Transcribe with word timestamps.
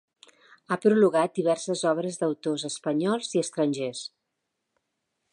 Ha 0.69 0.75
prologat 0.85 1.35
diverses 1.39 1.83
obres 1.89 2.17
d'autors 2.21 2.65
espanyols 2.69 3.29
i 3.35 3.43
estrangers. 3.43 4.03